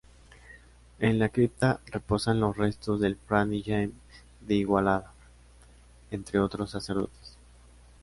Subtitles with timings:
[0.97, 3.93] En la cripta reposan los restos del Fray Jaime
[4.39, 5.13] de Igualada,
[6.09, 7.37] entre otros sacerdotes.